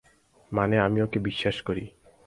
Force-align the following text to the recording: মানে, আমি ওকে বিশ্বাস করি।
মানে, 0.51 0.75
আমি 0.79 0.99
ওকে 1.01 1.19
বিশ্বাস 1.19 1.57
করি। 1.61 1.85